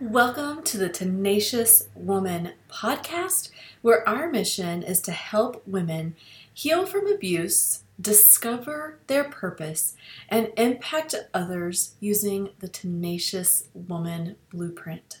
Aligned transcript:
Welcome 0.00 0.64
to 0.64 0.76
the 0.76 0.88
Tenacious 0.88 1.86
Woman 1.94 2.54
podcast, 2.68 3.50
where 3.80 4.06
our 4.08 4.28
mission 4.28 4.82
is 4.82 5.00
to 5.02 5.12
help 5.12 5.62
women 5.68 6.16
heal 6.52 6.84
from 6.84 7.06
abuse, 7.06 7.84
discover 8.00 8.98
their 9.06 9.22
purpose, 9.22 9.94
and 10.28 10.50
impact 10.56 11.14
others 11.32 11.94
using 12.00 12.50
the 12.58 12.66
Tenacious 12.66 13.68
Woman 13.72 14.34
blueprint. 14.50 15.20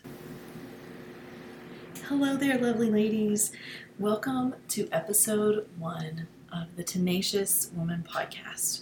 Hello 2.08 2.36
there, 2.36 2.58
lovely 2.58 2.90
ladies. 2.90 3.52
Welcome 4.00 4.56
to 4.70 4.88
episode 4.90 5.68
one 5.78 6.26
of 6.52 6.74
the 6.74 6.82
Tenacious 6.82 7.70
Woman 7.76 8.04
podcast. 8.12 8.80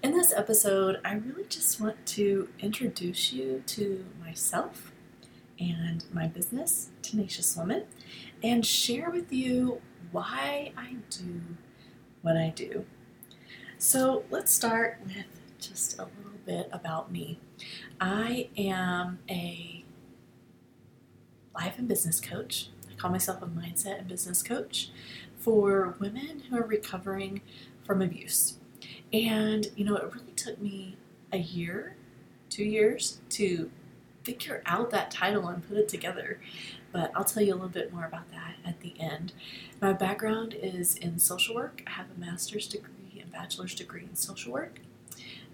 In 0.00 0.12
this 0.12 0.32
episode, 0.32 1.00
I 1.04 1.14
really 1.14 1.46
just 1.48 1.80
want 1.80 2.06
to 2.06 2.48
introduce 2.60 3.32
you 3.32 3.64
to 3.66 4.04
myself 4.24 4.91
and 5.62 6.04
my 6.12 6.26
business, 6.26 6.90
Tenacious 7.02 7.56
Woman, 7.56 7.84
and 8.42 8.66
share 8.66 9.10
with 9.10 9.32
you 9.32 9.80
why 10.10 10.72
I 10.76 10.96
do 11.10 11.40
what 12.22 12.36
I 12.36 12.50
do. 12.50 12.84
So 13.78 14.24
let's 14.30 14.52
start 14.52 14.98
with 15.04 15.26
just 15.60 15.98
a 15.98 16.02
little 16.02 16.40
bit 16.44 16.68
about 16.72 17.12
me. 17.12 17.38
I 18.00 18.48
am 18.56 19.20
a 19.30 19.84
life 21.54 21.78
and 21.78 21.86
business 21.86 22.20
coach. 22.20 22.68
I 22.90 22.94
call 22.94 23.10
myself 23.10 23.42
a 23.42 23.46
mindset 23.46 23.98
and 24.00 24.08
business 24.08 24.42
coach 24.42 24.90
for 25.36 25.96
women 26.00 26.42
who 26.48 26.56
are 26.56 26.66
recovering 26.66 27.40
from 27.84 28.02
abuse. 28.02 28.58
And, 29.12 29.68
you 29.76 29.84
know, 29.84 29.96
it 29.96 30.12
really 30.12 30.32
took 30.32 30.60
me 30.60 30.96
a 31.32 31.38
year, 31.38 31.96
two 32.50 32.64
years 32.64 33.20
to 33.30 33.70
figure 34.24 34.62
out 34.66 34.90
that 34.90 35.10
title 35.10 35.48
and 35.48 35.66
put 35.68 35.76
it 35.76 35.88
together. 35.88 36.40
But 36.92 37.10
I'll 37.14 37.24
tell 37.24 37.42
you 37.42 37.52
a 37.52 37.56
little 37.56 37.68
bit 37.68 37.92
more 37.92 38.04
about 38.04 38.30
that 38.30 38.56
at 38.64 38.80
the 38.80 38.94
end. 39.00 39.32
My 39.80 39.92
background 39.92 40.54
is 40.54 40.94
in 40.96 41.18
social 41.18 41.54
work. 41.54 41.82
I 41.86 41.90
have 41.90 42.06
a 42.16 42.20
master's 42.20 42.66
degree 42.66 43.20
and 43.20 43.32
bachelor's 43.32 43.74
degree 43.74 44.02
in 44.02 44.14
social 44.14 44.52
work. 44.52 44.80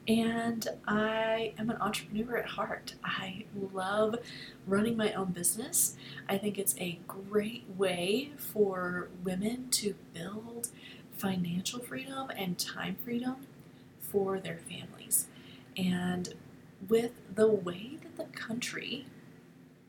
And 0.08 0.66
I 0.86 1.52
am 1.58 1.68
an 1.68 1.76
entrepreneur 1.80 2.38
at 2.38 2.46
heart. 2.46 2.94
I 3.04 3.44
love 3.74 4.16
running 4.66 4.96
my 4.96 5.12
own 5.12 5.32
business. 5.32 5.96
I 6.26 6.38
think 6.38 6.58
it's 6.58 6.74
a 6.78 6.98
great 7.06 7.64
way 7.76 8.32
for 8.38 9.10
women 9.22 9.68
to 9.72 9.94
build 10.14 10.68
financial 11.12 11.80
freedom 11.80 12.30
and 12.30 12.58
time 12.58 12.96
freedom 13.04 13.36
for 14.00 14.40
their 14.40 14.56
families. 14.56 15.26
And 15.76 16.34
with 16.88 17.12
the 17.34 17.48
way 17.48 17.97
the 18.18 18.24
country 18.24 19.06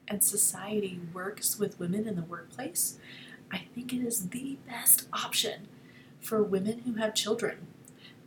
and 0.07 0.23
society 0.23 0.99
works 1.13 1.59
with 1.59 1.79
women 1.79 2.07
in 2.07 2.15
the 2.15 2.23
workplace, 2.23 2.97
I 3.51 3.63
think 3.75 3.93
it 3.93 4.01
is 4.01 4.29
the 4.29 4.57
best 4.67 5.07
option 5.11 5.67
for 6.21 6.41
women 6.43 6.79
who 6.79 6.93
have 6.93 7.13
children 7.13 7.67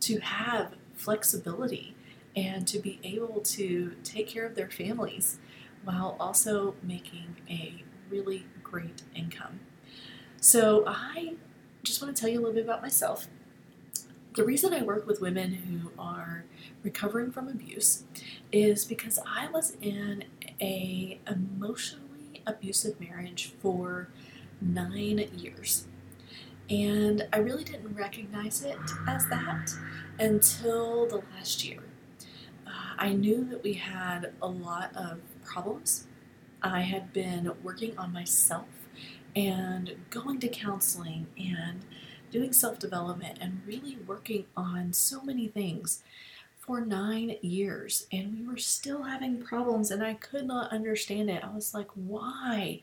to 0.01 0.19
have 0.19 0.75
flexibility 0.95 1.95
and 2.35 2.67
to 2.67 2.79
be 2.79 2.99
able 3.03 3.41
to 3.41 3.95
take 4.03 4.27
care 4.27 4.45
of 4.45 4.55
their 4.55 4.69
families 4.69 5.39
while 5.83 6.15
also 6.19 6.75
making 6.81 7.37
a 7.49 7.83
really 8.09 8.45
great 8.63 9.03
income. 9.15 9.59
So, 10.41 10.83
I 10.85 11.35
just 11.83 12.01
want 12.01 12.15
to 12.15 12.19
tell 12.19 12.29
you 12.29 12.39
a 12.39 12.41
little 12.41 12.55
bit 12.55 12.63
about 12.63 12.81
myself. 12.81 13.27
The 14.35 14.43
reason 14.43 14.73
I 14.73 14.81
work 14.81 15.05
with 15.05 15.21
women 15.21 15.53
who 15.53 15.91
are 16.01 16.45
recovering 16.81 17.31
from 17.31 17.47
abuse 17.47 18.03
is 18.51 18.83
because 18.83 19.19
I 19.27 19.47
was 19.51 19.77
in 19.79 20.23
a 20.59 21.19
emotionally 21.29 22.41
abusive 22.47 22.99
marriage 22.99 23.53
for 23.61 24.09
nine 24.59 25.29
years. 25.35 25.87
And 26.67 27.27
I 27.31 27.37
really 27.37 27.63
didn't 27.63 27.95
recognize 27.95 28.63
it 28.63 28.79
as 29.07 29.27
that 29.27 29.71
until 30.17 31.07
the 31.07 31.21
last 31.35 31.63
year. 31.63 31.83
Uh, 32.65 32.71
I 32.97 33.13
knew 33.13 33.43
that 33.51 33.61
we 33.61 33.73
had 33.73 34.33
a 34.41 34.47
lot 34.47 34.95
of 34.95 35.19
problems. 35.43 36.07
I 36.63 36.81
had 36.81 37.13
been 37.13 37.51
working 37.61 37.95
on 37.99 38.11
myself 38.11 38.65
and 39.35 39.95
going 40.09 40.39
to 40.39 40.47
counseling 40.47 41.27
and 41.37 41.85
doing 42.33 42.51
self 42.51 42.79
development 42.79 43.37
and 43.39 43.61
really 43.65 43.97
working 44.07 44.45
on 44.57 44.91
so 44.91 45.21
many 45.21 45.47
things 45.47 46.01
for 46.57 46.81
nine 46.81 47.37
years. 47.41 48.07
And 48.11 48.39
we 48.39 48.47
were 48.47 48.57
still 48.57 49.03
having 49.03 49.43
problems, 49.43 49.91
and 49.91 50.03
I 50.03 50.15
could 50.15 50.47
not 50.47 50.71
understand 50.71 51.29
it. 51.29 51.43
I 51.43 51.53
was 51.53 51.73
like, 51.73 51.89
why? 51.93 52.81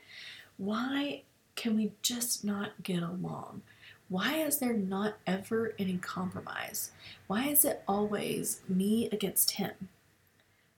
Why 0.56 1.22
can 1.56 1.76
we 1.76 1.92
just 2.00 2.44
not 2.44 2.82
get 2.82 3.02
along? 3.02 3.62
Why 4.08 4.36
is 4.36 4.58
there 4.58 4.72
not 4.72 5.14
ever 5.26 5.74
any 5.78 5.98
compromise? 5.98 6.92
Why 7.26 7.48
is 7.48 7.64
it 7.64 7.82
always 7.88 8.60
me 8.68 9.08
against 9.10 9.52
him? 9.52 9.88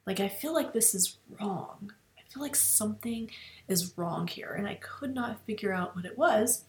Like, 0.07 0.19
I 0.21 0.29
feel 0.29 0.55
like 0.55 0.73
this 0.73 0.95
is 0.95 1.19
wrong. 1.41 1.93
I 2.19 2.23
feel 2.33 2.43
like 2.43 2.57
something 2.57 3.31
is 3.69 3.97
wrong 3.97 4.27
here, 4.27 4.55
and 4.57 4.67
I 4.67 4.75
could 4.75 5.15
not 5.15 5.45
figure 5.45 5.73
out 5.73 5.95
what 5.95 6.05
it 6.05 6.17
was 6.17 6.65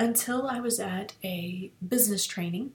until 0.00 0.48
I 0.48 0.60
was 0.60 0.80
at 0.80 1.12
a 1.22 1.70
business 1.86 2.26
training. 2.26 2.72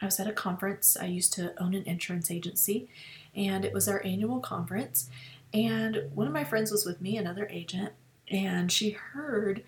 I 0.00 0.06
was 0.06 0.18
at 0.18 0.26
a 0.26 0.32
conference. 0.32 0.96
I 0.98 1.04
used 1.04 1.34
to 1.34 1.52
own 1.62 1.74
an 1.74 1.84
insurance 1.84 2.30
agency, 2.30 2.88
and 3.36 3.64
it 3.64 3.74
was 3.74 3.86
our 3.86 4.02
annual 4.04 4.40
conference. 4.40 5.10
And 5.52 6.10
one 6.14 6.26
of 6.26 6.32
my 6.32 6.44
friends 6.44 6.72
was 6.72 6.86
with 6.86 7.02
me, 7.02 7.18
another 7.18 7.46
agent, 7.50 7.92
and 8.30 8.72
she 8.72 8.90
heard 8.90 9.62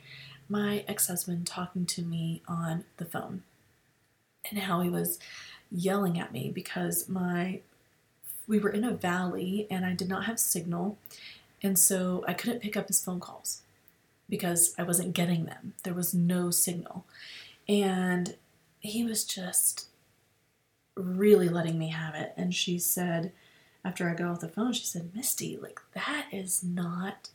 my 0.48 0.82
ex 0.88 1.06
husband 1.08 1.46
talking 1.46 1.84
to 1.86 2.02
me 2.02 2.42
on 2.48 2.84
the 2.96 3.04
phone 3.04 3.42
and 4.50 4.60
how 4.60 4.80
he 4.80 4.88
was 4.88 5.18
yelling 5.70 6.18
at 6.18 6.32
me 6.32 6.50
because 6.50 7.08
my 7.08 7.60
we 8.46 8.58
were 8.58 8.70
in 8.70 8.84
a 8.84 8.92
valley 8.92 9.66
and 9.70 9.86
I 9.86 9.94
did 9.94 10.08
not 10.08 10.26
have 10.26 10.38
signal 10.38 10.98
and 11.62 11.78
so 11.78 12.22
I 12.28 12.34
couldn't 12.34 12.60
pick 12.60 12.76
up 12.76 12.88
his 12.88 13.02
phone 13.02 13.20
calls 13.20 13.62
because 14.28 14.74
I 14.78 14.82
wasn't 14.82 15.14
getting 15.14 15.44
them. 15.44 15.74
There 15.82 15.94
was 15.94 16.14
no 16.14 16.50
signal. 16.50 17.04
And 17.68 18.36
he 18.80 19.04
was 19.04 19.24
just 19.24 19.88
really 20.96 21.48
letting 21.48 21.78
me 21.78 21.88
have 21.88 22.14
it. 22.14 22.32
And 22.36 22.54
she 22.54 22.78
said, 22.78 23.32
after 23.84 24.08
I 24.08 24.14
got 24.14 24.28
off 24.28 24.40
the 24.40 24.48
phone, 24.48 24.72
she 24.72 24.84
said, 24.84 25.14
Misty, 25.14 25.56
like, 25.56 25.80
that 25.94 26.26
is 26.32 26.62
not 26.62 27.28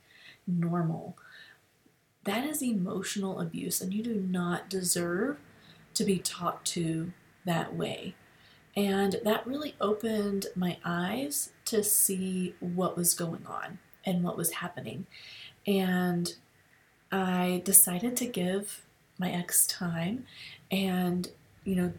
normal. 0.48 1.18
That 2.24 2.44
is 2.46 2.62
emotional 2.62 3.40
abuse, 3.40 3.82
and 3.82 3.94
you 3.94 4.04
do 4.04 4.16
not 4.16 4.70
deserve 4.70 5.38
to 5.94 6.04
be 6.04 6.18
talked 6.20 6.68
to 6.68 7.14
that 7.46 7.76
way. 7.76 8.16
And 8.76 9.18
that 9.24 9.46
really 9.48 9.76
opened 9.82 10.48
my 10.56 10.78
eyes 10.84 11.52
to 11.66 11.84
see 11.84 12.56
what 12.60 12.98
was 12.98 13.14
going 13.14 13.46
on 13.46 13.80
and 14.06 14.24
what 14.24 14.38
was 14.38 14.52
happening. 14.54 15.06
And 15.66 16.34
I 17.12 17.62
decided 17.66 18.16
to 18.18 18.26
give 18.26 18.86
my 19.18 19.32
ex 19.32 19.68
time 19.68 20.26
and, 20.72 21.30
you 21.64 21.76
know, 21.76 21.94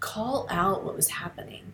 call 0.00 0.46
out 0.50 0.84
what 0.84 0.96
was 0.96 1.08
happening 1.08 1.72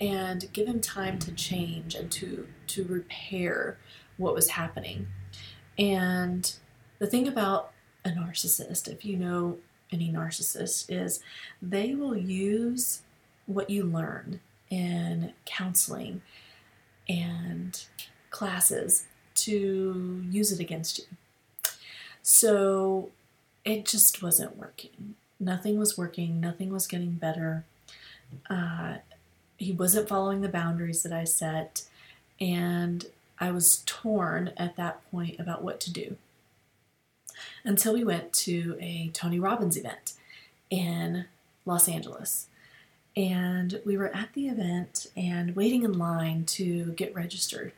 and 0.00 0.52
give 0.52 0.66
him 0.66 0.80
time 0.80 1.18
to 1.18 1.32
change 1.32 1.94
and 1.94 2.10
to 2.12 2.46
to 2.66 2.84
repair 2.84 3.78
what 4.16 4.34
was 4.34 4.50
happening. 4.50 5.06
And 5.78 6.52
the 6.98 7.06
thing 7.06 7.28
about 7.28 7.72
a 8.04 8.10
narcissist, 8.10 8.88
if 8.88 9.04
you 9.04 9.16
know 9.16 9.58
any 9.92 10.10
narcissist, 10.10 10.86
is 10.88 11.20
they 11.60 11.94
will 11.94 12.16
use 12.16 13.02
what 13.46 13.70
you 13.70 13.84
learn 13.84 14.40
in 14.70 15.32
counseling 15.44 16.22
and 17.08 17.84
classes 18.30 19.06
to 19.34 20.24
use 20.30 20.50
it 20.52 20.60
against 20.60 20.98
you. 20.98 21.04
So 22.28 23.10
it 23.64 23.84
just 23.84 24.20
wasn't 24.20 24.56
working. 24.56 25.14
Nothing 25.38 25.78
was 25.78 25.96
working, 25.96 26.40
nothing 26.40 26.72
was 26.72 26.88
getting 26.88 27.12
better. 27.12 27.64
Uh, 28.50 28.96
he 29.56 29.70
wasn't 29.70 30.08
following 30.08 30.40
the 30.40 30.48
boundaries 30.48 31.04
that 31.04 31.12
I 31.12 31.22
set, 31.22 31.84
and 32.40 33.06
I 33.38 33.52
was 33.52 33.84
torn 33.86 34.50
at 34.56 34.74
that 34.74 35.08
point 35.12 35.38
about 35.38 35.62
what 35.62 35.78
to 35.82 35.92
do. 35.92 36.16
Until 37.62 37.94
we 37.94 38.02
went 38.02 38.32
to 38.32 38.76
a 38.80 39.10
Tony 39.12 39.38
Robbins 39.38 39.76
event 39.76 40.14
in 40.68 41.26
Los 41.64 41.88
Angeles. 41.88 42.48
And 43.16 43.80
we 43.86 43.96
were 43.96 44.14
at 44.14 44.34
the 44.34 44.48
event 44.48 45.06
and 45.16 45.56
waiting 45.56 45.84
in 45.84 45.98
line 45.98 46.44
to 46.44 46.92
get 46.92 47.14
registered. 47.14 47.72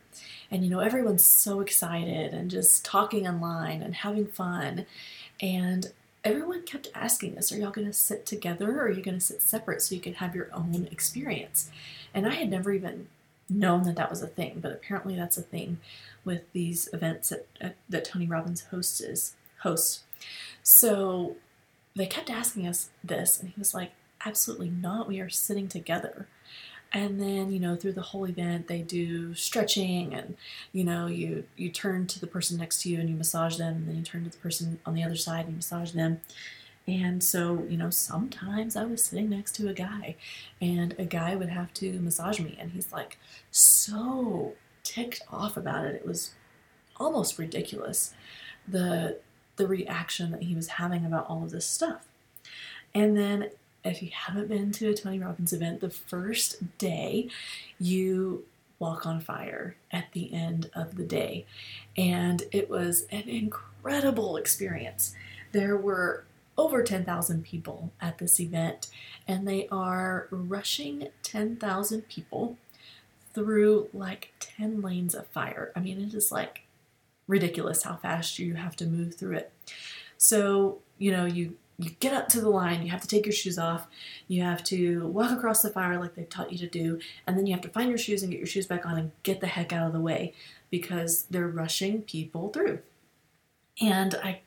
And 0.50 0.64
you 0.64 0.70
know, 0.70 0.80
everyone's 0.80 1.24
so 1.24 1.60
excited 1.60 2.34
and 2.34 2.50
just 2.50 2.84
talking 2.84 3.28
online 3.28 3.82
and 3.82 3.94
having 3.94 4.26
fun. 4.26 4.86
And 5.40 5.92
everyone 6.24 6.64
kept 6.64 6.88
asking 6.94 7.38
us, 7.38 7.52
Are 7.52 7.56
y'all 7.56 7.70
going 7.70 7.86
to 7.86 7.92
sit 7.92 8.26
together 8.26 8.80
or 8.80 8.86
are 8.86 8.90
you 8.90 9.02
going 9.02 9.18
to 9.18 9.24
sit 9.24 9.40
separate 9.40 9.80
so 9.80 9.94
you 9.94 10.00
can 10.00 10.14
have 10.14 10.34
your 10.34 10.48
own 10.52 10.88
experience? 10.90 11.70
And 12.12 12.26
I 12.26 12.34
had 12.34 12.50
never 12.50 12.72
even 12.72 13.06
known 13.48 13.84
that 13.84 13.96
that 13.96 14.10
was 14.10 14.22
a 14.22 14.26
thing, 14.26 14.58
but 14.60 14.72
apparently 14.72 15.14
that's 15.14 15.38
a 15.38 15.42
thing 15.42 15.78
with 16.24 16.52
these 16.52 16.88
events 16.92 17.28
that, 17.28 17.46
uh, 17.62 17.68
that 17.88 18.04
Tony 18.04 18.26
Robbins 18.26 18.64
hosts. 18.70 19.34
hosts. 19.60 20.02
So 20.62 21.36
they 21.94 22.06
kept 22.06 22.28
asking 22.28 22.66
us 22.66 22.90
this, 23.02 23.40
and 23.40 23.48
he 23.50 23.54
was 23.58 23.72
like, 23.72 23.92
absolutely 24.28 24.70
not. 24.70 25.08
We 25.08 25.20
are 25.20 25.30
sitting 25.30 25.68
together. 25.68 26.28
And 26.92 27.20
then, 27.20 27.50
you 27.52 27.60
know, 27.60 27.76
through 27.76 27.92
the 27.92 28.02
whole 28.02 28.26
event, 28.26 28.68
they 28.68 28.80
do 28.80 29.34
stretching 29.34 30.14
and, 30.14 30.36
you 30.72 30.84
know, 30.84 31.06
you, 31.06 31.44
you 31.56 31.70
turn 31.70 32.06
to 32.06 32.20
the 32.20 32.26
person 32.26 32.58
next 32.58 32.82
to 32.82 32.90
you 32.90 32.98
and 33.00 33.10
you 33.10 33.16
massage 33.16 33.56
them, 33.58 33.74
and 33.74 33.88
then 33.88 33.96
you 33.96 34.02
turn 34.02 34.24
to 34.24 34.30
the 34.30 34.38
person 34.38 34.80
on 34.86 34.94
the 34.94 35.02
other 35.02 35.16
side 35.16 35.40
and 35.40 35.50
you 35.50 35.56
massage 35.56 35.92
them. 35.92 36.20
And 36.86 37.22
so, 37.22 37.66
you 37.68 37.76
know, 37.76 37.90
sometimes 37.90 38.74
I 38.74 38.84
was 38.84 39.04
sitting 39.04 39.28
next 39.28 39.54
to 39.56 39.68
a 39.68 39.74
guy 39.74 40.16
and 40.62 40.94
a 40.98 41.04
guy 41.04 41.34
would 41.34 41.50
have 41.50 41.74
to 41.74 42.00
massage 42.00 42.40
me 42.40 42.56
and 42.58 42.72
he's 42.72 42.90
like 42.92 43.18
so 43.50 44.54
ticked 44.84 45.20
off 45.30 45.58
about 45.58 45.84
it. 45.84 45.94
It 45.96 46.06
was 46.06 46.32
almost 46.96 47.38
ridiculous. 47.38 48.14
The 48.66 49.18
the 49.56 49.66
reaction 49.66 50.30
that 50.30 50.44
he 50.44 50.54
was 50.54 50.68
having 50.68 51.04
about 51.04 51.28
all 51.28 51.42
of 51.42 51.50
this 51.50 51.66
stuff. 51.66 52.06
And 52.94 53.16
then 53.18 53.50
if 53.88 54.02
you 54.02 54.10
haven't 54.12 54.48
been 54.48 54.72
to 54.72 54.90
a 54.90 54.94
Tony 54.94 55.18
Robbins 55.18 55.52
event, 55.52 55.80
the 55.80 55.90
first 55.90 56.78
day 56.78 57.28
you 57.78 58.44
walk 58.78 59.06
on 59.06 59.20
fire 59.20 59.76
at 59.90 60.12
the 60.12 60.32
end 60.32 60.70
of 60.74 60.96
the 60.96 61.04
day. 61.04 61.46
And 61.96 62.44
it 62.52 62.70
was 62.70 63.06
an 63.10 63.28
incredible 63.28 64.36
experience. 64.36 65.14
There 65.52 65.76
were 65.76 66.24
over 66.56 66.82
10,000 66.82 67.44
people 67.44 67.92
at 68.00 68.18
this 68.18 68.40
event, 68.40 68.88
and 69.26 69.46
they 69.46 69.68
are 69.68 70.28
rushing 70.30 71.08
10,000 71.22 72.08
people 72.08 72.56
through 73.32 73.88
like 73.92 74.32
10 74.40 74.80
lanes 74.80 75.14
of 75.14 75.26
fire. 75.28 75.72
I 75.76 75.80
mean, 75.80 76.00
it 76.00 76.14
is 76.14 76.32
like 76.32 76.62
ridiculous 77.26 77.82
how 77.84 77.96
fast 77.96 78.38
you 78.38 78.54
have 78.54 78.74
to 78.76 78.86
move 78.86 79.14
through 79.14 79.36
it. 79.36 79.52
So, 80.16 80.78
you 80.98 81.12
know, 81.12 81.24
you 81.26 81.56
you 81.78 81.90
get 82.00 82.12
up 82.12 82.28
to 82.28 82.40
the 82.40 82.48
line, 82.48 82.82
you 82.82 82.90
have 82.90 83.00
to 83.00 83.08
take 83.08 83.24
your 83.24 83.32
shoes 83.32 83.58
off, 83.58 83.86
you 84.26 84.42
have 84.42 84.64
to 84.64 85.06
walk 85.06 85.30
across 85.30 85.62
the 85.62 85.70
fire 85.70 85.98
like 85.98 86.14
they've 86.14 86.28
taught 86.28 86.52
you 86.52 86.58
to 86.58 86.66
do, 86.66 86.98
and 87.26 87.38
then 87.38 87.46
you 87.46 87.52
have 87.52 87.62
to 87.62 87.68
find 87.68 87.88
your 87.88 87.98
shoes 87.98 88.22
and 88.22 88.32
get 88.32 88.38
your 88.38 88.46
shoes 88.46 88.66
back 88.66 88.84
on 88.84 88.98
and 88.98 89.12
get 89.22 89.40
the 89.40 89.46
heck 89.46 89.72
out 89.72 89.86
of 89.86 89.92
the 89.92 90.00
way 90.00 90.34
because 90.70 91.24
they're 91.30 91.48
rushing 91.48 92.02
people 92.02 92.48
through. 92.48 92.80
And 93.80 94.16
I 94.16 94.40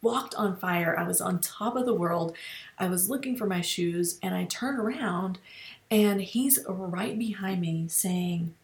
walked 0.00 0.34
on 0.36 0.56
fire. 0.56 0.98
I 0.98 1.06
was 1.06 1.20
on 1.20 1.40
top 1.40 1.76
of 1.76 1.84
the 1.84 1.94
world. 1.94 2.34
I 2.78 2.88
was 2.88 3.10
looking 3.10 3.36
for 3.36 3.46
my 3.46 3.60
shoes 3.60 4.18
and 4.22 4.34
I 4.34 4.44
turn 4.44 4.76
around 4.76 5.38
and 5.90 6.20
he's 6.20 6.58
right 6.66 7.18
behind 7.18 7.60
me 7.60 7.86
saying, 7.88 8.54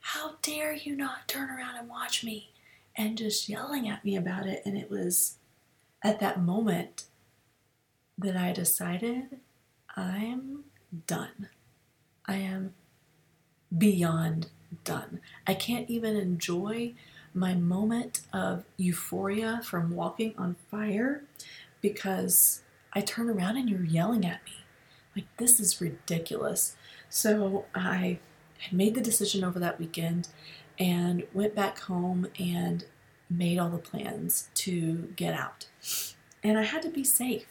How 0.00 0.34
dare 0.42 0.72
you 0.72 0.96
not 0.96 1.28
turn 1.28 1.50
around 1.50 1.76
and 1.76 1.88
watch 1.88 2.24
me? 2.24 2.50
And 2.96 3.18
just 3.18 3.48
yelling 3.48 3.88
at 3.88 4.04
me 4.04 4.16
about 4.16 4.46
it. 4.46 4.62
And 4.64 4.76
it 4.76 4.90
was 4.90 5.36
at 6.02 6.20
that 6.20 6.40
moment 6.40 7.04
that 8.20 8.36
I 8.36 8.52
decided 8.52 9.40
I'm 9.96 10.64
done. 11.06 11.48
I 12.26 12.36
am 12.36 12.74
beyond 13.76 14.48
done. 14.84 15.20
I 15.46 15.54
can't 15.54 15.88
even 15.88 16.16
enjoy 16.16 16.94
my 17.32 17.54
moment 17.54 18.22
of 18.32 18.64
euphoria 18.76 19.60
from 19.64 19.94
walking 19.94 20.34
on 20.36 20.56
fire 20.70 21.24
because 21.80 22.62
I 22.92 23.00
turn 23.00 23.30
around 23.30 23.56
and 23.56 23.68
you're 23.68 23.84
yelling 23.84 24.24
at 24.24 24.44
me. 24.44 24.64
Like, 25.14 25.26
this 25.36 25.60
is 25.60 25.80
ridiculous. 25.80 26.76
So 27.08 27.66
I 27.74 28.18
had 28.58 28.72
made 28.72 28.94
the 28.94 29.00
decision 29.00 29.44
over 29.44 29.58
that 29.58 29.78
weekend 29.78 30.28
and 30.78 31.24
went 31.32 31.54
back 31.54 31.80
home 31.80 32.26
and 32.38 32.84
made 33.28 33.58
all 33.58 33.70
the 33.70 33.78
plans 33.78 34.50
to 34.54 35.12
get 35.16 35.34
out. 35.34 35.68
And 36.42 36.58
I 36.58 36.64
had 36.64 36.82
to 36.82 36.90
be 36.90 37.04
safe. 37.04 37.46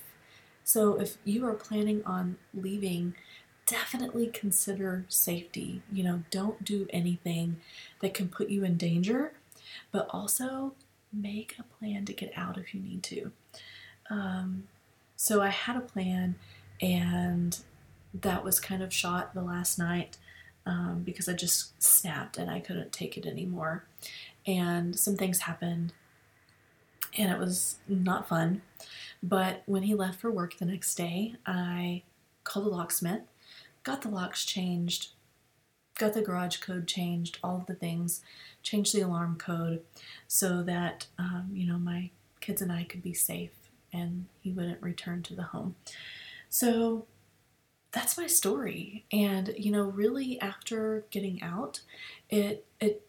So 0.69 1.00
if 1.00 1.18
you 1.25 1.48
are 1.48 1.54
planning 1.54 2.04
on 2.06 2.38
leaving, 2.54 3.16
definitely 3.66 4.27
consider 4.27 5.06
safety. 5.10 5.81
You 5.92 6.04
know, 6.04 6.24
don't 6.30 6.63
do 6.63 6.88
anything 6.92 7.57
that 8.01 8.13
can 8.13 8.30
put 8.30 8.50
you 8.50 8.63
in 8.63 8.77
danger 8.77 9.33
but 9.92 10.07
also 10.12 10.74
make 11.12 11.56
a 11.60 11.63
plan 11.63 12.06
to 12.06 12.13
get 12.13 12.31
out 12.36 12.57
if 12.57 12.74
you 12.74 12.81
need 12.81 13.04
to. 13.04 13.31
Um, 14.10 14.68
so 15.16 15.42
I 15.42 15.50
had 15.50 15.75
a 15.75 15.81
plan, 15.81 16.36
and 16.81 17.57
that 18.13 18.44
was 18.44 18.60
kind 18.60 18.81
of 18.81 18.94
shot 18.94 19.33
the 19.33 19.42
last 19.42 19.77
night 19.77 20.18
um, 20.65 21.01
because 21.04 21.27
I 21.27 21.33
just 21.33 21.81
snapped 21.81 22.38
and 22.38 22.50
I 22.50 22.60
couldn't 22.60 22.92
take 22.92 23.18
it 23.18 23.25
anymore. 23.25 23.86
And 24.45 24.98
some 24.98 25.15
things 25.15 25.39
happened, 25.39 25.94
and 27.18 27.32
it 27.32 27.40
was 27.40 27.78
not 27.88 28.28
fun. 28.28 28.62
But 29.22 29.64
when 29.66 29.84
he 29.84 29.96
left 29.96 30.20
for 30.20 30.32
work 30.32 30.58
the 30.58 30.66
next 30.66 30.96
day, 30.96 31.36
I 31.46 32.04
called 32.44 32.66
the 32.66 32.70
locksmith, 32.70 33.24
got 33.84 34.02
the 34.02 34.10
locks 34.10 34.46
changed, 34.46 35.10
got 35.98 36.14
the 36.14 36.22
garage 36.22 36.58
code 36.58 36.88
changed, 36.88 37.38
all 37.44 37.58
of 37.58 37.66
the 37.66 37.76
things, 37.76 38.22
changed 38.64 38.96
the 38.96 39.02
alarm 39.02 39.36
code 39.38 39.82
so 40.28 40.64
that, 40.64 41.08
um, 41.18 41.50
you 41.52 41.68
know, 41.68 41.78
my 41.78 42.10
kids 42.40 42.62
and 42.62 42.72
I 42.72 42.84
could 42.84 43.04
be 43.04 43.14
safe 43.14 43.52
and 43.92 44.26
he 44.40 44.52
wouldn't 44.52 44.82
return 44.82 45.22
to 45.24 45.36
the 45.36 45.44
home. 45.44 45.76
So 46.48 47.06
that's 47.92 48.18
my 48.18 48.28
story. 48.28 49.06
And, 49.12 49.54
you 49.58 49.72
know, 49.72 49.84
really 49.84 50.40
after 50.40 51.06
getting 51.12 51.42
out, 51.42 51.82
it, 52.30 52.66
it, 52.80 53.06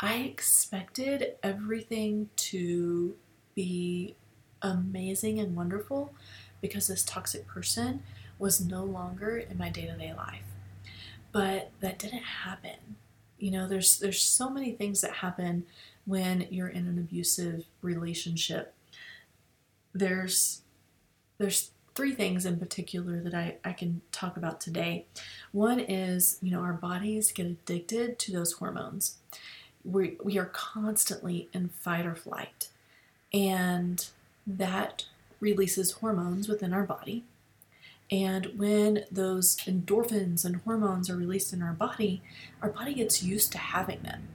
I 0.00 0.16
expected 0.16 1.34
everything 1.42 2.28
to 2.36 3.16
be 3.58 4.14
amazing 4.62 5.40
and 5.40 5.56
wonderful 5.56 6.14
because 6.60 6.86
this 6.86 7.02
toxic 7.02 7.44
person 7.48 8.04
was 8.38 8.64
no 8.64 8.84
longer 8.84 9.36
in 9.36 9.58
my 9.58 9.68
day 9.68 9.86
to 9.86 9.96
day 9.96 10.14
life. 10.16 10.44
But 11.32 11.72
that 11.80 11.98
didn't 11.98 12.22
happen. 12.22 12.96
You 13.36 13.50
know, 13.50 13.66
there's 13.66 13.98
there's 13.98 14.22
so 14.22 14.48
many 14.48 14.70
things 14.70 15.00
that 15.00 15.14
happen 15.14 15.64
when 16.06 16.46
you're 16.50 16.68
in 16.68 16.86
an 16.86 16.98
abusive 16.98 17.64
relationship. 17.82 18.74
There's 19.92 20.62
there's 21.38 21.72
three 21.96 22.14
things 22.14 22.46
in 22.46 22.60
particular 22.60 23.20
that 23.20 23.34
I, 23.34 23.56
I 23.64 23.72
can 23.72 24.02
talk 24.12 24.36
about 24.36 24.60
today. 24.60 25.06
One 25.50 25.80
is, 25.80 26.38
you 26.40 26.52
know, 26.52 26.60
our 26.60 26.74
bodies 26.74 27.32
get 27.32 27.46
addicted 27.46 28.20
to 28.20 28.32
those 28.32 28.52
hormones. 28.52 29.16
We, 29.84 30.16
we 30.22 30.38
are 30.38 30.44
constantly 30.44 31.48
in 31.52 31.70
fight 31.70 32.06
or 32.06 32.14
flight, 32.14 32.68
and 33.32 34.08
that 34.46 35.04
releases 35.40 35.92
hormones 35.92 36.48
within 36.48 36.72
our 36.72 36.84
body 36.84 37.24
and 38.10 38.46
when 38.56 39.04
those 39.10 39.56
endorphins 39.58 40.44
and 40.44 40.56
hormones 40.56 41.10
are 41.10 41.16
released 41.16 41.52
in 41.52 41.62
our 41.62 41.74
body, 41.74 42.22
our 42.62 42.70
body 42.70 42.94
gets 42.94 43.22
used 43.22 43.52
to 43.52 43.58
having 43.58 44.00
them. 44.02 44.28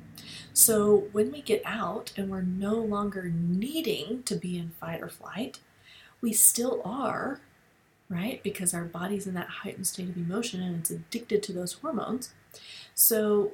So 0.54 1.08
when 1.12 1.32
we 1.32 1.42
get 1.42 1.64
out 1.66 2.14
and 2.16 2.30
we're 2.30 2.44
no 2.44 2.76
longer 2.76 3.32
needing 3.36 4.22
to 4.24 4.36
be 4.36 4.60
in 4.60 4.70
fight 4.80 5.02
or 5.02 5.10
flight, 5.10 5.60
we 6.22 6.34
still 6.34 6.82
are, 6.86 7.42
right? 8.10 8.44
Because 8.44 8.74
our 8.76 8.84
body's 8.84 9.26
in 9.26 9.34
that 9.34 9.50
heightened 9.50 9.88
state 9.88 10.10
of 10.10 10.18
emotion 10.18 10.62
and 10.62 10.80
it's 10.80 10.92
addicted 10.92 11.42
to 11.44 11.54
those 11.54 11.74
hormones. 11.74 12.34
So 12.94 13.54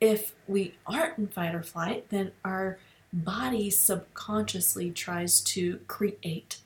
if 0.00 0.34
we 0.48 0.74
aren't 0.86 1.18
in 1.18 1.28
fight 1.28 1.54
or 1.54 1.62
flight, 1.62 2.10
then 2.10 2.32
our 2.44 2.78
body 3.12 3.70
subconsciously 3.70 4.90
tries 4.90 5.40
to 5.40 5.80
create 5.86 6.58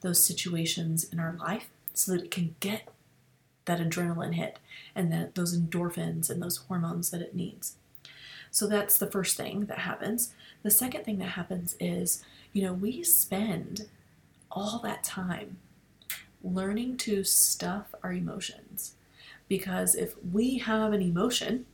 those 0.00 0.22
situations 0.22 1.04
in 1.12 1.18
our 1.18 1.32
life 1.32 1.68
so 1.92 2.12
that 2.12 2.24
it 2.24 2.30
can 2.30 2.54
get 2.60 2.88
that 3.64 3.80
adrenaline 3.80 4.34
hit 4.34 4.58
and 4.94 5.12
that 5.12 5.34
those 5.34 5.58
endorphins 5.58 6.30
and 6.30 6.42
those 6.42 6.58
hormones 6.58 7.10
that 7.10 7.20
it 7.20 7.34
needs. 7.34 7.74
So 8.50 8.66
that's 8.66 8.98
the 8.98 9.10
first 9.10 9.36
thing 9.36 9.66
that 9.66 9.80
happens. 9.80 10.32
The 10.62 10.70
second 10.70 11.04
thing 11.04 11.18
that 11.18 11.30
happens 11.30 11.76
is, 11.78 12.24
you 12.52 12.62
know, 12.62 12.72
we 12.72 13.02
spend 13.02 13.86
all 14.50 14.80
that 14.82 15.04
time 15.04 15.58
learning 16.42 16.96
to 16.98 17.24
stuff 17.24 17.94
our 18.02 18.12
emotions. 18.12 18.94
Because 19.48 19.94
if 19.94 20.14
we 20.32 20.58
have 20.58 20.92
an 20.92 21.02
emotion, 21.02 21.66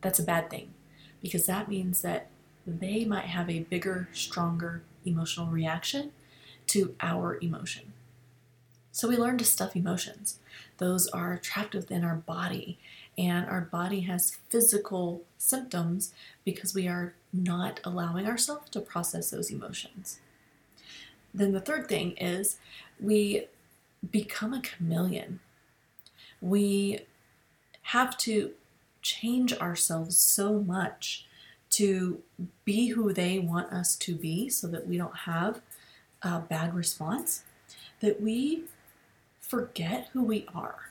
that's 0.00 0.18
a 0.18 0.24
bad 0.24 0.50
thing. 0.50 0.74
Because 1.20 1.46
that 1.46 1.68
means 1.68 2.02
that 2.02 2.28
they 2.68 3.04
might 3.04 3.24
have 3.24 3.48
a 3.48 3.60
bigger, 3.60 4.08
stronger 4.12 4.82
emotional 5.04 5.46
reaction 5.46 6.12
to 6.66 6.94
our 7.00 7.38
emotion. 7.40 7.92
So 8.92 9.08
we 9.08 9.16
learn 9.16 9.38
to 9.38 9.44
stuff 9.44 9.76
emotions. 9.76 10.38
Those 10.78 11.06
are 11.08 11.38
trapped 11.38 11.74
within 11.74 12.04
our 12.04 12.16
body, 12.16 12.78
and 13.16 13.46
our 13.46 13.60
body 13.60 14.00
has 14.00 14.38
physical 14.48 15.22
symptoms 15.38 16.12
because 16.44 16.74
we 16.74 16.88
are 16.88 17.14
not 17.32 17.80
allowing 17.84 18.26
ourselves 18.26 18.70
to 18.70 18.80
process 18.80 19.30
those 19.30 19.50
emotions. 19.50 20.18
Then 21.32 21.52
the 21.52 21.60
third 21.60 21.88
thing 21.88 22.16
is 22.16 22.58
we 23.00 23.46
become 24.10 24.52
a 24.52 24.62
chameleon. 24.62 25.40
We 26.40 27.00
have 27.82 28.16
to 28.18 28.52
change 29.02 29.52
ourselves 29.54 30.18
so 30.18 30.58
much 30.58 31.27
to 31.78 32.20
be 32.64 32.88
who 32.88 33.12
they 33.12 33.38
want 33.38 33.72
us 33.72 33.94
to 33.94 34.16
be 34.16 34.48
so 34.48 34.66
that 34.66 34.88
we 34.88 34.96
don't 34.96 35.16
have 35.18 35.60
a 36.22 36.40
bad 36.40 36.74
response 36.74 37.44
that 38.00 38.20
we 38.20 38.64
forget 39.40 40.08
who 40.12 40.24
we 40.24 40.44
are. 40.52 40.90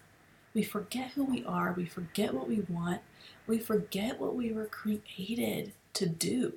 We 0.54 0.64
forget 0.64 1.12
who 1.12 1.26
we 1.26 1.44
are, 1.44 1.74
we 1.76 1.86
forget 1.86 2.34
what 2.34 2.48
we 2.48 2.62
want, 2.70 3.02
we 3.48 3.60
forget 3.60 4.18
what 4.18 4.34
we 4.34 4.54
were 4.54 4.66
created 4.66 5.74
to 5.96 6.06
do. 6.06 6.54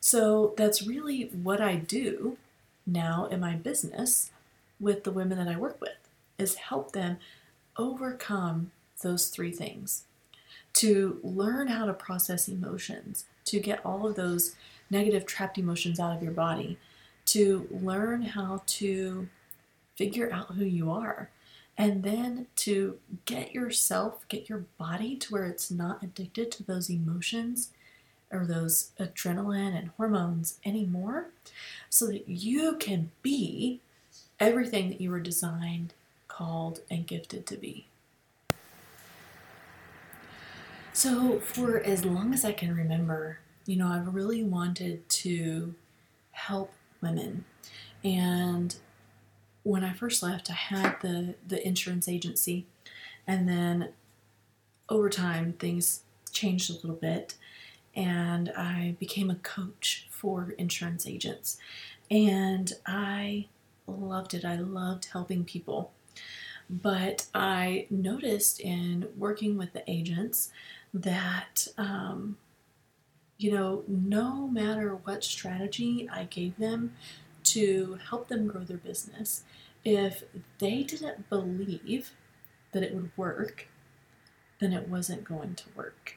So 0.00 0.54
that's 0.56 0.86
really 0.86 1.24
what 1.24 1.60
I 1.60 1.76
do 1.76 2.38
now 2.86 3.26
in 3.26 3.40
my 3.40 3.54
business 3.54 4.30
with 4.80 5.04
the 5.04 5.12
women 5.12 5.36
that 5.36 5.46
I 5.46 5.58
work 5.58 5.78
with 5.78 6.08
is 6.38 6.54
help 6.54 6.92
them 6.92 7.18
overcome 7.76 8.70
those 9.02 9.28
three 9.28 9.52
things. 9.52 10.04
To 10.74 11.20
learn 11.22 11.68
how 11.68 11.84
to 11.86 11.92
process 11.92 12.48
emotions, 12.48 13.24
to 13.46 13.60
get 13.60 13.84
all 13.84 14.06
of 14.06 14.14
those 14.14 14.54
negative 14.88 15.26
trapped 15.26 15.58
emotions 15.58 16.00
out 16.00 16.16
of 16.16 16.22
your 16.22 16.32
body, 16.32 16.78
to 17.26 17.68
learn 17.70 18.22
how 18.22 18.62
to 18.66 19.28
figure 19.96 20.32
out 20.32 20.54
who 20.54 20.64
you 20.64 20.90
are, 20.90 21.30
and 21.76 22.02
then 22.02 22.46
to 22.56 22.98
get 23.24 23.54
yourself, 23.54 24.26
get 24.28 24.48
your 24.48 24.64
body 24.78 25.16
to 25.16 25.32
where 25.32 25.46
it's 25.46 25.70
not 25.70 26.02
addicted 26.02 26.50
to 26.52 26.62
those 26.62 26.90
emotions 26.90 27.70
or 28.30 28.46
those 28.46 28.90
adrenaline 28.98 29.76
and 29.76 29.90
hormones 29.96 30.58
anymore 30.64 31.26
so 31.88 32.06
that 32.06 32.28
you 32.28 32.76
can 32.76 33.10
be 33.22 33.80
everything 34.38 34.88
that 34.88 35.00
you 35.00 35.10
were 35.10 35.20
designed, 35.20 35.92
called, 36.28 36.80
and 36.90 37.06
gifted 37.06 37.46
to 37.46 37.56
be. 37.56 37.86
So, 40.92 41.38
for 41.40 41.78
as 41.78 42.04
long 42.04 42.34
as 42.34 42.44
I 42.44 42.52
can 42.52 42.74
remember, 42.74 43.38
you 43.64 43.76
know, 43.76 43.88
I've 43.88 44.12
really 44.14 44.42
wanted 44.42 45.08
to 45.08 45.74
help 46.32 46.72
women. 47.00 47.44
And 48.02 48.74
when 49.62 49.84
I 49.84 49.92
first 49.92 50.22
left, 50.22 50.50
I 50.50 50.54
had 50.54 50.96
the, 51.00 51.36
the 51.46 51.64
insurance 51.66 52.08
agency. 52.08 52.66
And 53.26 53.48
then 53.48 53.90
over 54.88 55.08
time, 55.08 55.52
things 55.52 56.02
changed 56.32 56.70
a 56.70 56.74
little 56.74 56.96
bit. 56.96 57.34
And 57.94 58.50
I 58.56 58.96
became 58.98 59.30
a 59.30 59.36
coach 59.36 60.08
for 60.10 60.54
insurance 60.58 61.06
agents. 61.06 61.58
And 62.10 62.72
I 62.86 63.46
loved 63.86 64.34
it. 64.34 64.44
I 64.44 64.56
loved 64.56 65.06
helping 65.12 65.44
people. 65.44 65.92
But 66.68 67.26
I 67.34 67.86
noticed 67.90 68.60
in 68.60 69.08
working 69.16 69.56
with 69.58 69.72
the 69.72 69.88
agents 69.90 70.50
that, 70.92 71.68
um, 71.78 72.36
you 73.38 73.52
know, 73.52 73.84
no 73.86 74.46
matter 74.48 74.94
what 74.94 75.24
strategy 75.24 76.08
I 76.12 76.24
gave 76.24 76.56
them 76.58 76.94
to 77.44 77.98
help 78.08 78.28
them 78.28 78.46
grow 78.46 78.64
their 78.64 78.76
business, 78.76 79.44
if 79.84 80.24
they 80.58 80.82
didn't 80.82 81.28
believe 81.30 82.12
that 82.72 82.82
it 82.82 82.94
would 82.94 83.10
work, 83.16 83.68
then 84.58 84.72
it 84.72 84.88
wasn't 84.88 85.24
going 85.24 85.54
to 85.54 85.64
work. 85.74 86.16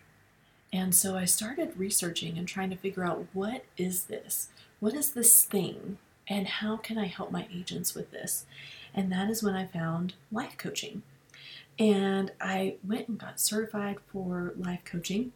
And 0.72 0.94
so 0.94 1.15
I 1.15 1.25
started 1.25 1.77
researching 1.77 2.38
and 2.38 2.48
trying 2.48 2.72
to 2.72 2.75
figure 2.75 3.06
out 3.06 3.27
what 3.34 3.63
is 3.77 4.06
this? 4.06 4.50
What 4.80 4.94
is 4.94 5.12
this 5.12 5.44
thing? 5.46 5.98
And 6.27 6.48
how 6.48 6.77
can 6.77 6.98
I 6.98 7.06
help 7.06 7.32
my 7.32 7.48
agents 7.53 7.94
with 7.94 8.12
this? 8.12 8.46
And 8.94 9.12
that 9.12 9.30
is 9.30 9.44
when 9.44 9.56
I 9.56 9.65
found 9.65 10.15
life 10.32 10.58
coaching. 10.58 11.03
And 11.80 12.32
I 12.39 12.75
went 12.84 13.08
and 13.08 13.18
got 13.18 13.39
certified 13.39 13.98
for 14.12 14.53
life 14.58 14.82
coaching 14.86 15.34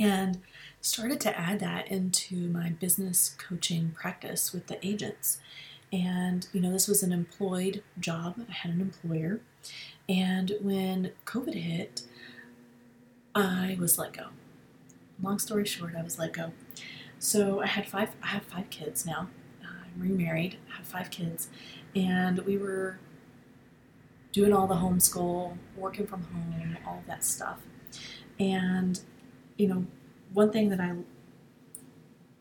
and 0.00 0.40
started 0.80 1.20
to 1.20 1.38
add 1.38 1.60
that 1.60 1.88
into 1.88 2.48
my 2.48 2.70
business 2.70 3.34
coaching 3.38 3.92
practice 3.94 4.52
with 4.52 4.66
the 4.66 4.84
agents. 4.86 5.38
And, 5.92 6.46
you 6.52 6.60
know, 6.60 6.70
this 6.70 6.88
was 6.88 7.02
an 7.02 7.12
employed 7.12 7.82
job, 7.98 8.36
I 8.48 8.52
had 8.52 8.72
an 8.72 8.80
employer. 8.80 9.40
And 10.08 10.52
when 10.60 11.12
COVID 11.24 11.54
hit, 11.54 12.02
I 13.34 13.76
was 13.78 13.98
let 13.98 14.12
go. 14.14 14.28
Long 15.22 15.38
story 15.38 15.64
short, 15.66 15.94
I 15.96 16.02
was 16.02 16.18
let 16.18 16.32
go. 16.32 16.52
So 17.18 17.60
I 17.60 17.66
had 17.66 17.88
five. 17.88 18.10
I 18.22 18.28
have 18.28 18.44
five 18.44 18.70
kids 18.70 19.04
now. 19.04 19.28
I'm 19.62 20.00
remarried. 20.00 20.56
I 20.72 20.76
have 20.76 20.86
five 20.86 21.10
kids, 21.10 21.48
and 21.94 22.38
we 22.40 22.56
were 22.56 23.00
doing 24.38 24.52
all 24.52 24.68
the 24.68 24.76
homeschool, 24.76 25.56
working 25.76 26.06
from 26.06 26.22
home, 26.22 26.78
all 26.86 27.02
that 27.08 27.24
stuff. 27.24 27.58
And 28.38 29.00
you 29.56 29.66
know, 29.66 29.84
one 30.32 30.52
thing 30.52 30.68
that 30.68 30.78
I 30.78 30.92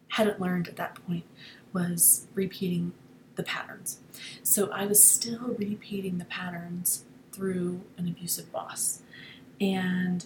hadn't 0.09 0.39
learned 0.39 0.67
at 0.67 0.75
that 0.75 0.93
point 1.07 1.25
was 1.73 2.27
repeating 2.35 2.93
the 3.35 3.41
patterns. 3.41 3.99
So 4.43 4.69
I 4.69 4.85
was 4.85 5.03
still 5.03 5.55
repeating 5.57 6.19
the 6.19 6.25
patterns 6.25 7.05
through 7.31 7.81
an 7.97 8.07
abusive 8.07 8.51
boss. 8.51 9.01
And 9.59 10.23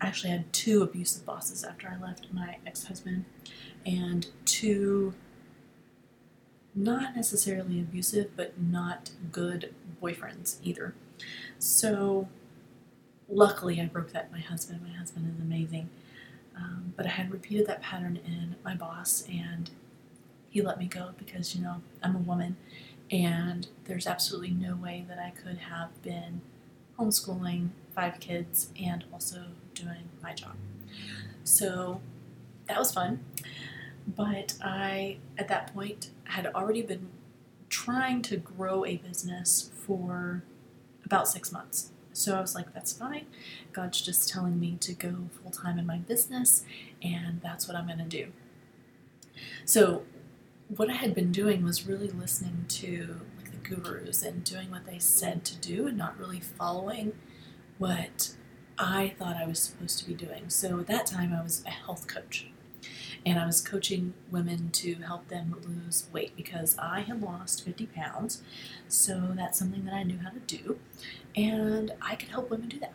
I 0.00 0.08
actually 0.08 0.30
had 0.30 0.52
two 0.52 0.82
abusive 0.82 1.24
bosses 1.24 1.62
after 1.62 1.86
I 1.88 2.04
left 2.04 2.26
my 2.32 2.56
ex 2.66 2.88
husband, 2.88 3.26
and 3.86 4.26
two 4.44 5.14
not 6.74 7.14
necessarily 7.14 7.78
abusive, 7.78 8.34
but 8.34 8.60
not 8.60 9.12
good 9.30 9.72
boyfriends 10.02 10.56
either. 10.64 10.94
So, 11.58 12.28
luckily, 13.28 13.80
I 13.80 13.86
broke 13.86 14.12
that 14.12 14.32
my 14.32 14.40
husband. 14.40 14.80
My 14.82 14.96
husband 14.96 15.32
is 15.34 15.40
amazing. 15.40 15.88
Um, 16.56 16.92
but 16.96 17.06
I 17.06 17.10
had 17.10 17.30
repeated 17.30 17.66
that 17.66 17.80
pattern 17.82 18.18
in 18.24 18.56
my 18.64 18.74
boss, 18.74 19.24
and 19.28 19.70
he 20.50 20.60
let 20.60 20.78
me 20.78 20.86
go 20.86 21.10
because, 21.16 21.54
you 21.54 21.62
know, 21.62 21.76
I'm 22.02 22.14
a 22.14 22.18
woman, 22.18 22.56
and 23.10 23.68
there's 23.84 24.06
absolutely 24.06 24.50
no 24.50 24.76
way 24.76 25.04
that 25.08 25.18
I 25.18 25.30
could 25.30 25.58
have 25.58 26.02
been 26.02 26.42
homeschooling 26.98 27.70
five 27.94 28.20
kids 28.20 28.70
and 28.80 29.04
also 29.12 29.44
doing 29.74 30.08
my 30.22 30.34
job. 30.34 30.54
So 31.44 32.00
that 32.68 32.78
was 32.78 32.92
fun. 32.92 33.24
But 34.06 34.54
I, 34.62 35.18
at 35.38 35.48
that 35.48 35.72
point, 35.72 36.10
had 36.24 36.46
already 36.46 36.82
been 36.82 37.08
trying 37.68 38.22
to 38.22 38.36
grow 38.36 38.84
a 38.84 38.96
business 38.96 39.70
for 39.74 40.42
about 41.12 41.28
six 41.28 41.52
months. 41.52 41.90
So 42.14 42.36
I 42.36 42.40
was 42.40 42.54
like, 42.54 42.72
that's 42.72 42.92
fine. 42.92 43.26
God's 43.72 44.00
just 44.00 44.28
telling 44.28 44.58
me 44.58 44.76
to 44.80 44.94
go 44.94 45.28
full 45.42 45.50
time 45.50 45.78
in 45.78 45.86
my 45.86 45.98
business, 45.98 46.64
and 47.02 47.40
that's 47.42 47.68
what 47.68 47.76
I'm 47.76 47.86
going 47.86 47.98
to 47.98 48.04
do. 48.04 48.32
So, 49.64 50.02
what 50.68 50.88
I 50.88 50.94
had 50.94 51.14
been 51.14 51.32
doing 51.32 51.64
was 51.64 51.86
really 51.86 52.08
listening 52.08 52.64
to 52.68 53.20
like 53.36 53.50
the 53.50 53.74
gurus 53.74 54.22
and 54.22 54.42
doing 54.42 54.70
what 54.70 54.86
they 54.86 54.98
said 54.98 55.44
to 55.46 55.56
do, 55.56 55.86
and 55.86 55.96
not 55.96 56.18
really 56.18 56.40
following 56.40 57.12
what 57.78 58.34
I 58.78 59.14
thought 59.18 59.36
I 59.36 59.46
was 59.46 59.58
supposed 59.58 59.98
to 59.98 60.06
be 60.06 60.14
doing. 60.14 60.48
So 60.48 60.80
at 60.80 60.86
that 60.86 61.06
time, 61.06 61.34
I 61.34 61.42
was 61.42 61.62
a 61.66 61.70
health 61.70 62.06
coach. 62.06 62.46
And 63.24 63.38
I 63.38 63.46
was 63.46 63.60
coaching 63.60 64.14
women 64.30 64.70
to 64.70 64.94
help 64.96 65.28
them 65.28 65.54
lose 65.64 66.08
weight 66.12 66.34
because 66.36 66.76
I 66.78 67.00
had 67.00 67.22
lost 67.22 67.64
50 67.64 67.86
pounds. 67.86 68.42
So 68.88 69.32
that's 69.36 69.58
something 69.58 69.84
that 69.84 69.94
I 69.94 70.02
knew 70.02 70.18
how 70.18 70.30
to 70.30 70.40
do. 70.40 70.78
And 71.36 71.92
I 72.02 72.16
could 72.16 72.30
help 72.30 72.50
women 72.50 72.68
do 72.68 72.80
that. 72.80 72.94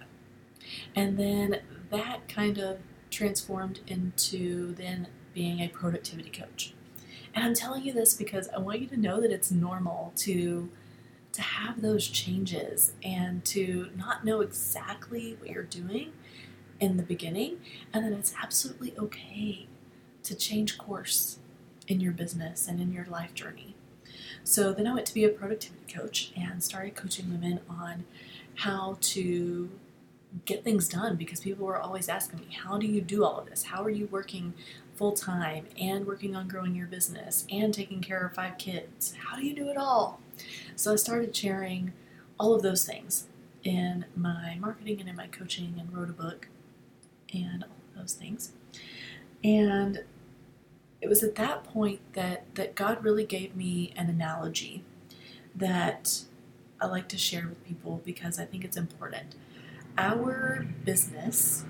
And 0.95 1.17
then 1.17 1.61
that 1.91 2.27
kind 2.27 2.57
of 2.57 2.79
transformed 3.09 3.79
into 3.87 4.73
then 4.75 5.07
being 5.33 5.59
a 5.61 5.69
productivity 5.69 6.29
coach. 6.29 6.73
And 7.33 7.45
I'm 7.45 7.53
telling 7.53 7.83
you 7.83 7.93
this 7.93 8.13
because 8.13 8.49
I 8.49 8.59
want 8.59 8.81
you 8.81 8.87
to 8.87 8.97
know 8.97 9.21
that 9.21 9.31
it's 9.31 9.51
normal 9.51 10.11
to 10.17 10.69
to 11.33 11.41
have 11.43 11.81
those 11.83 12.07
changes 12.07 12.93
and 13.03 13.45
to 13.45 13.91
not 13.95 14.25
know 14.25 14.41
exactly 14.41 15.35
what 15.39 15.51
you're 15.51 15.61
doing 15.61 16.11
in 16.79 16.97
the 16.97 17.03
beginning, 17.03 17.57
and 17.93 18.03
then 18.03 18.13
it's 18.13 18.33
absolutely 18.41 18.95
okay 18.97 19.67
to 20.27 20.35
change 20.35 20.77
course 20.77 21.39
in 21.87 21.99
your 22.01 22.11
business 22.11 22.67
and 22.67 22.79
in 22.79 22.91
your 22.91 23.05
life 23.05 23.33
journey. 23.33 23.75
So 24.43 24.73
then 24.73 24.87
I 24.87 24.93
went 24.93 25.05
to 25.07 25.13
be 25.13 25.25
a 25.25 25.29
productivity 25.29 25.93
coach 25.93 26.31
and 26.35 26.63
started 26.63 26.95
coaching 26.95 27.29
women 27.29 27.59
on 27.69 28.05
how 28.55 28.97
to 28.99 29.69
get 30.45 30.63
things 30.63 30.89
done 30.89 31.15
because 31.15 31.39
people 31.39 31.65
were 31.65 31.81
always 31.81 32.09
asking 32.09 32.39
me, 32.39 32.47
How 32.63 32.77
do 32.77 32.87
you 32.87 33.01
do 33.01 33.23
all 33.23 33.39
of 33.39 33.47
this? 33.49 33.63
How 33.63 33.83
are 33.83 33.89
you 33.89 34.07
working 34.07 34.53
full 34.95 35.13
time 35.13 35.67
and 35.79 36.05
working 36.05 36.35
on 36.35 36.47
growing 36.47 36.75
your 36.75 36.87
business 36.87 37.45
and 37.51 37.73
taking 37.73 38.01
care 38.01 38.25
of 38.25 38.33
five 38.33 38.57
kids? 38.57 39.13
How 39.17 39.35
do 39.37 39.45
you 39.45 39.55
do 39.55 39.69
it 39.69 39.77
all? 39.77 40.19
So 40.75 40.93
I 40.93 40.95
started 40.95 41.35
sharing 41.35 41.93
all 42.39 42.53
of 42.53 42.61
those 42.61 42.85
things 42.85 43.27
in 43.63 44.05
my 44.15 44.57
marketing 44.59 44.99
and 44.99 45.09
in 45.09 45.15
my 45.15 45.27
coaching 45.27 45.75
and 45.79 45.95
wrote 45.95 46.09
a 46.09 46.13
book 46.13 46.47
and 47.33 47.63
all 47.63 47.69
of 47.69 48.01
those 48.01 48.13
things. 48.13 48.51
And 49.43 50.03
it 51.01 51.07
was 51.09 51.23
at 51.23 51.35
that 51.35 51.63
point 51.63 51.99
that, 52.13 52.55
that 52.55 52.75
God 52.75 53.03
really 53.03 53.25
gave 53.25 53.55
me 53.55 53.93
an 53.95 54.09
analogy 54.09 54.83
that 55.55 56.21
I 56.81 56.85
like 56.87 57.07
to 57.09 57.17
share 57.17 57.47
with 57.47 57.63
people 57.65 58.01
because 58.05 58.39
I 58.39 58.45
think 58.45 58.63
it's 58.65 58.77
important. 58.77 59.35
our 59.97 60.67
business 60.85 61.65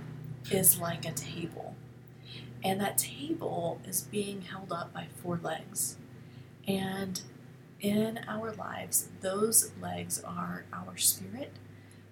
is 0.51 0.79
like 0.79 1.05
a 1.05 1.11
table, 1.13 1.75
and 2.63 2.79
that 2.81 2.97
table 2.97 3.79
is 3.87 4.01
being 4.01 4.41
held 4.41 4.71
up 4.71 4.93
by 4.93 5.07
four 5.21 5.39
legs. 5.41 5.97
And 6.67 7.21
in 7.81 8.19
our 8.27 8.51
lives, 8.53 9.09
those 9.21 9.71
legs 9.81 10.21
are 10.23 10.65
our 10.73 10.97
spirit, 10.97 11.53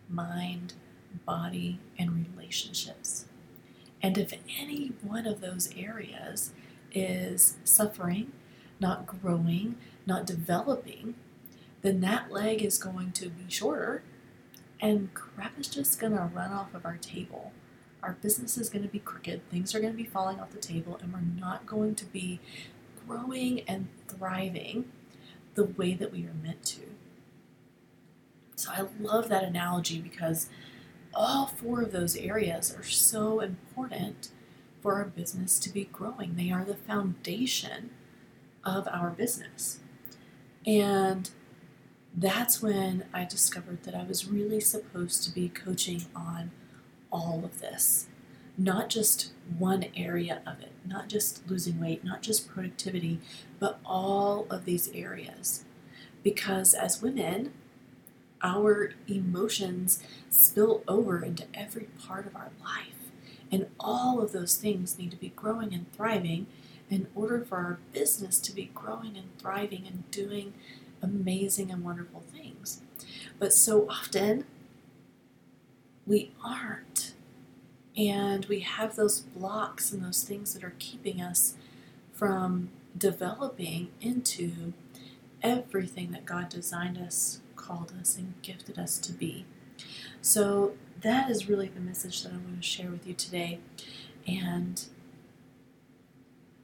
mind, 0.10 0.74
body, 1.26 1.80
and 1.98 2.28
relationships. 2.36 3.26
And 4.02 4.18
if 4.18 4.34
any 4.60 4.94
one 5.02 5.26
of 5.28 5.42
those 5.42 5.72
areas 5.76 6.54
is 6.96 7.58
suffering, 7.64 8.32
not 8.80 9.06
growing, 9.06 9.76
not 10.06 10.26
developing, 10.26 11.16
then 11.82 12.02
that 12.02 12.32
leg 12.32 12.64
is 12.64 12.80
going 12.80 13.12
to 13.12 13.30
be 13.30 13.44
shorter 13.50 14.02
and 14.82 15.14
crap 15.14 15.60
is 15.60 15.68
just 15.68 16.00
going 16.00 16.14
to 16.14 16.30
run 16.34 16.52
off 16.52 16.74
of 16.74 16.86
our 16.86 16.98
table. 16.98 17.52
Our 18.02 18.14
business 18.22 18.58
is 18.58 18.70
going 18.70 18.84
to 18.84 18.90
be 18.90 19.00
crooked, 19.00 19.48
things 19.50 19.74
are 19.74 19.80
going 19.80 19.94
to 19.94 19.98
be 19.98 20.04
falling 20.10 20.40
off 20.40 20.52
the 20.52 20.60
table, 20.60 20.98
and 21.02 21.14
we're 21.14 21.22
not 21.22 21.66
going 21.66 21.96
to 21.96 22.06
be 22.06 22.40
growing 23.08 23.62
and 23.62 23.88
thriving 24.08 24.86
the 25.56 25.66
way 25.66 25.94
that 25.94 26.12
we 26.12 26.26
are 26.26 26.34
meant 26.44 26.64
to. 26.66 26.82
So 28.56 28.72
I 28.72 28.86
love 29.00 29.30
that 29.30 29.44
analogy 29.44 30.00
because 30.00 30.50
all 31.14 31.48
four 31.48 31.82
of 31.82 31.92
those 31.92 32.16
areas 32.16 32.76
are 32.76 32.84
so 32.84 33.40
important 33.40 34.30
for 34.86 34.94
our 34.94 35.06
business 35.06 35.58
to 35.58 35.72
be 35.72 35.86
growing. 35.86 36.36
They 36.36 36.52
are 36.52 36.64
the 36.64 36.76
foundation 36.76 37.90
of 38.64 38.88
our 38.88 39.10
business. 39.10 39.80
And 40.64 41.28
that's 42.16 42.62
when 42.62 43.06
I 43.12 43.26
discovered 43.26 43.82
that 43.82 43.96
I 43.96 44.04
was 44.04 44.28
really 44.28 44.60
supposed 44.60 45.24
to 45.24 45.32
be 45.32 45.50
coaching 45.50 46.06
on 46.16 46.52
all 47.12 47.42
of 47.44 47.62
this, 47.62 48.10
not 48.60 48.90
just 48.90 49.32
one 49.58 49.88
area 49.98 50.44
of 50.46 50.62
it, 50.62 50.74
not 50.86 51.10
just 51.10 51.50
losing 51.50 51.82
weight, 51.82 52.04
not 52.04 52.22
just 52.22 52.48
productivity, 52.48 53.20
but 53.58 53.80
all 53.84 54.46
of 54.52 54.66
these 54.66 54.90
areas. 54.90 55.66
Because 56.22 56.76
as 56.76 57.02
women, 57.02 57.54
our 58.44 58.92
emotions 59.08 60.04
spill 60.30 60.84
over 60.88 61.24
into 61.24 61.46
every 61.56 61.88
part 61.98 62.28
of 62.28 62.36
our 62.36 62.52
life. 62.64 63.05
And 63.56 63.68
all 63.80 64.22
of 64.22 64.34
those 64.34 64.58
things 64.58 64.98
need 65.00 65.12
to 65.12 65.18
be 65.18 65.30
growing 65.30 65.74
and 65.74 65.90
thriving 65.94 66.48
in 66.90 67.08
order 67.16 67.40
for 67.40 67.56
our 67.56 67.80
business 67.94 68.38
to 68.40 68.52
be 68.52 68.70
growing 68.76 69.16
and 69.16 69.30
thriving 69.40 69.86
and 69.88 70.12
doing 70.12 70.54
amazing 71.02 71.72
and 71.72 71.82
wonderful 71.82 72.22
things. 72.34 72.82
But 73.40 73.54
so 73.54 73.88
often, 73.90 74.44
we 76.06 76.34
aren't. 76.44 77.14
And 77.96 78.44
we 78.48 78.60
have 78.60 78.98
those 78.98 79.22
blocks 79.22 79.94
and 79.94 80.04
those 80.04 80.26
things 80.26 80.54
that 80.54 80.62
are 80.62 80.76
keeping 80.78 81.22
us 81.22 81.56
from 82.12 82.72
developing 82.98 83.88
into 84.02 84.74
everything 85.42 86.12
that 86.12 86.26
God 86.26 86.50
designed 86.50 86.98
us, 86.98 87.40
called 87.56 87.94
us, 87.98 88.18
and 88.18 88.34
gifted 88.42 88.78
us 88.78 88.98
to 89.00 89.14
be. 89.14 89.46
So, 90.22 90.74
that 91.06 91.30
is 91.30 91.48
really 91.48 91.68
the 91.68 91.80
message 91.80 92.24
that 92.24 92.34
I 92.34 92.38
want 92.38 92.60
to 92.62 92.68
share 92.68 92.90
with 92.90 93.06
you 93.06 93.14
today. 93.14 93.60
And 94.28 94.84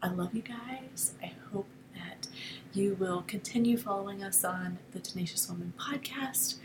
I 0.01 0.07
love 0.07 0.33
you 0.33 0.41
guys. 0.41 1.13
I 1.21 1.33
hope 1.53 1.67
that 1.93 2.27
you 2.73 2.95
will 2.95 3.23
continue 3.27 3.77
following 3.77 4.23
us 4.23 4.43
on 4.43 4.79
the 4.93 4.99
Tenacious 4.99 5.47
Woman 5.47 5.73
podcast 5.77 6.55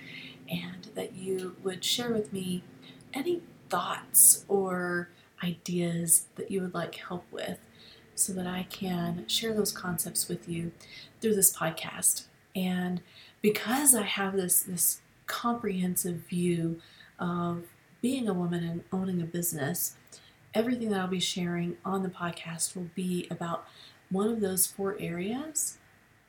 and 0.48 0.88
that 0.94 1.16
you 1.16 1.56
would 1.62 1.84
share 1.84 2.14
with 2.14 2.32
me 2.32 2.62
any 3.12 3.42
thoughts 3.68 4.46
or 4.48 5.10
ideas 5.44 6.28
that 6.36 6.50
you 6.50 6.62
would 6.62 6.72
like 6.72 6.94
help 6.94 7.26
with 7.30 7.58
so 8.14 8.32
that 8.32 8.46
I 8.46 8.66
can 8.70 9.28
share 9.28 9.52
those 9.52 9.70
concepts 9.70 10.28
with 10.28 10.48
you 10.48 10.72
through 11.20 11.34
this 11.34 11.54
podcast. 11.54 12.24
And 12.54 13.02
because 13.42 13.94
I 13.94 14.04
have 14.04 14.34
this 14.34 14.62
this 14.62 15.02
comprehensive 15.26 16.22
view 16.30 16.80
of 17.18 17.64
being 18.00 18.28
a 18.28 18.34
woman 18.34 18.62
and 18.64 18.84
owning 18.92 19.20
a 19.22 19.26
business, 19.26 19.96
everything 20.54 20.90
that 20.90 21.00
I'll 21.00 21.08
be 21.08 21.20
sharing 21.20 21.76
on 21.84 22.02
the 22.02 22.08
podcast 22.08 22.76
will 22.76 22.90
be 22.94 23.26
about 23.30 23.66
one 24.10 24.28
of 24.28 24.40
those 24.40 24.66
four 24.66 24.96
areas 25.00 25.78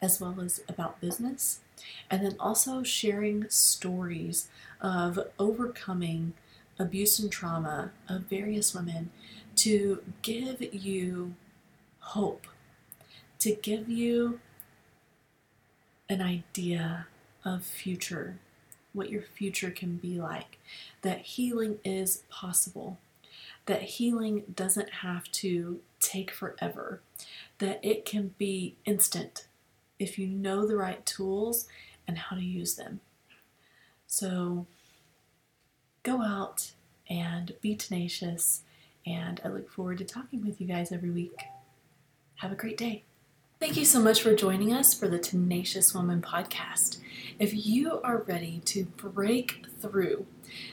as 0.02 0.20
well 0.22 0.40
as 0.42 0.62
about 0.68 1.02
business. 1.02 1.62
And 2.10 2.26
then 2.26 2.36
also 2.40 2.84
sharing 2.84 3.50
stories 3.50 4.50
of 4.82 5.20
overcoming 5.40 6.34
abuse 6.80 7.20
and 7.20 7.32
trauma 7.32 7.92
of 8.08 8.24
various 8.24 8.74
women 8.74 9.12
to 9.58 10.04
give 10.22 10.62
you 10.74 11.34
hope, 12.00 12.48
to 13.40 13.56
give 13.56 13.90
you 13.90 14.40
an 16.10 16.22
idea 16.22 17.08
of 17.44 17.64
future, 17.64 18.40
what 18.98 19.10
your 19.10 19.22
future 19.22 19.72
can 19.72 19.98
be 19.98 20.20
like, 20.20 20.58
that 21.02 21.20
healing 21.20 21.80
is 21.86 22.24
possible, 22.30 22.98
that 23.66 23.84
healing 23.84 24.44
doesn't 24.54 24.90
have 24.90 25.32
to 25.32 25.80
take 26.00 26.32
forever, 26.32 27.02
that 27.60 27.80
it 27.84 28.06
can 28.06 28.34
be 28.38 28.76
instant 28.86 29.48
if 30.00 30.20
you 30.20 30.28
know 30.28 30.68
the 30.68 30.76
right 30.76 31.06
tools 31.06 31.68
and 32.08 32.18
how 32.18 32.36
to 32.36 32.44
use 32.44 32.76
them. 32.76 33.00
So 34.08 34.66
go 36.04 36.22
out 36.22 36.72
and 37.10 37.54
be 37.62 37.76
tenacious, 37.76 38.62
and 39.06 39.40
I 39.44 39.50
look 39.50 39.70
forward 39.70 39.98
to 40.00 40.06
talking 40.06 40.46
with 40.46 40.60
you 40.60 40.68
guys 40.68 40.92
every 40.92 41.10
week. 41.10 41.40
Have 42.36 42.52
a 42.52 42.56
great 42.56 42.78
day. 42.78 43.04
Thank 43.60 43.76
you 43.76 43.86
so 43.86 44.00
much 44.00 44.22
for 44.22 44.36
joining 44.36 44.72
us 44.72 44.94
for 44.94 45.08
the 45.08 45.18
Tenacious 45.18 45.92
Woman 45.92 46.22
podcast. 46.22 47.00
If 47.40 47.66
you 47.66 48.00
are 48.04 48.20
ready 48.20 48.62
to 48.66 48.86
break 48.86 49.66
through, 49.82 50.28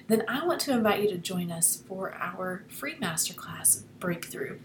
then 0.07 0.23
I 0.29 0.45
want 0.45 0.61
to 0.63 0.73
invite 0.73 1.03
you 1.03 1.09
to 1.09 1.17
join 1.17 1.51
us 1.51 1.83
for 1.89 2.13
our 2.13 2.65
free 2.69 2.97
masterclass, 2.97 3.85
Breakthrough 4.01 4.59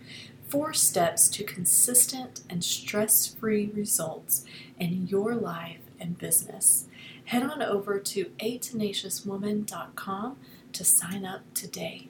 Four 0.49 0.73
Steps 0.73 1.29
to 1.29 1.45
Consistent 1.45 2.41
and 2.49 2.61
Stress 2.61 3.33
Free 3.35 3.67
Results 3.73 4.43
in 4.77 5.07
Your 5.07 5.33
Life 5.33 5.79
and 5.97 6.17
Business. 6.17 6.87
Head 7.25 7.43
on 7.43 7.61
over 7.61 7.99
to 7.99 8.25
atenaciouswoman.com 8.39 10.37
to 10.73 10.83
sign 10.83 11.25
up 11.25 11.41
today. 11.53 12.07